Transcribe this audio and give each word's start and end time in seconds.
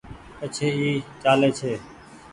پڇي 0.39 0.67
اي 0.79 0.91
چآلي 1.21 1.49
ڇي۔ 1.57 1.71